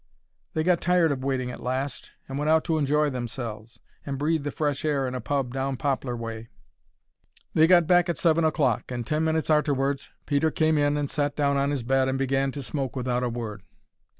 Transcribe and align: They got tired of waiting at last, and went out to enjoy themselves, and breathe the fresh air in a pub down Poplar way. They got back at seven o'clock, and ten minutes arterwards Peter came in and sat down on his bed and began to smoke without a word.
They 0.55 0.63
got 0.63 0.81
tired 0.81 1.11
of 1.11 1.23
waiting 1.23 1.51
at 1.51 1.61
last, 1.61 2.09
and 2.27 2.39
went 2.39 2.49
out 2.49 2.63
to 2.63 2.79
enjoy 2.79 3.11
themselves, 3.11 3.79
and 4.03 4.17
breathe 4.17 4.43
the 4.43 4.49
fresh 4.49 4.83
air 4.83 5.07
in 5.07 5.13
a 5.13 5.21
pub 5.21 5.53
down 5.53 5.77
Poplar 5.77 6.17
way. 6.17 6.47
They 7.53 7.67
got 7.67 7.85
back 7.85 8.09
at 8.09 8.17
seven 8.17 8.43
o'clock, 8.43 8.91
and 8.91 9.05
ten 9.05 9.23
minutes 9.23 9.51
arterwards 9.51 10.09
Peter 10.25 10.49
came 10.49 10.79
in 10.79 10.97
and 10.97 11.07
sat 11.07 11.35
down 11.35 11.55
on 11.55 11.69
his 11.69 11.83
bed 11.83 12.07
and 12.09 12.17
began 12.17 12.51
to 12.53 12.63
smoke 12.63 12.95
without 12.95 13.21
a 13.21 13.29
word. 13.29 13.61